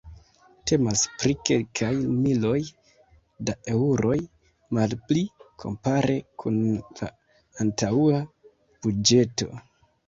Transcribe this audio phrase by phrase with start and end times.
[0.69, 1.91] Temas pri kelkaj
[2.21, 2.55] miloj
[3.51, 4.17] da eŭroj
[4.79, 5.25] malpli,
[5.67, 7.15] kompare kun la
[7.67, 8.21] antaŭa
[8.83, 9.55] buĝeto.